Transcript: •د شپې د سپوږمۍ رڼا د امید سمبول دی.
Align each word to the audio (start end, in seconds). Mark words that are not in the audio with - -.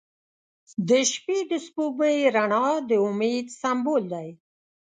•د 0.87 0.89
شپې 1.11 1.37
د 1.49 1.51
سپوږمۍ 1.65 2.17
رڼا 2.35 2.67
د 2.89 2.91
امید 3.07 3.47
سمبول 3.61 4.03
دی. 4.13 4.29